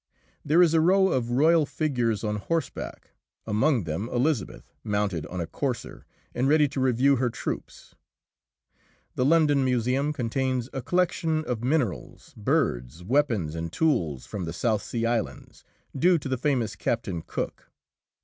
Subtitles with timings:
[0.43, 3.11] There is a row of royal figures on horseback,
[3.45, 7.93] among them Elizabeth, mounted on a courser and ready to review her troops.
[9.13, 14.81] The London museum contains a collection of minerals, birds, weapons and tools from the South
[14.81, 15.63] Sea Islands,
[15.95, 17.69] due to the famous Captain Cook.